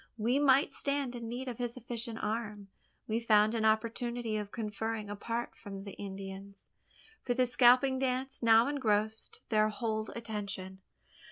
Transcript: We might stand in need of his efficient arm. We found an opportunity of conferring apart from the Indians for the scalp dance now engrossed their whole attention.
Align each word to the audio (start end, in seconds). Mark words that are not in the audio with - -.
We 0.17 0.39
might 0.39 0.73
stand 0.73 1.15
in 1.15 1.29
need 1.29 1.47
of 1.47 1.59
his 1.59 1.77
efficient 1.77 2.17
arm. 2.23 2.69
We 3.07 3.19
found 3.19 3.53
an 3.53 3.65
opportunity 3.65 4.35
of 4.35 4.49
conferring 4.51 5.11
apart 5.11 5.55
from 5.55 5.83
the 5.83 5.93
Indians 5.93 6.71
for 7.21 7.35
the 7.35 7.45
scalp 7.45 7.81
dance 7.81 8.41
now 8.41 8.65
engrossed 8.67 9.41
their 9.49 9.69
whole 9.69 10.09
attention. 10.15 10.81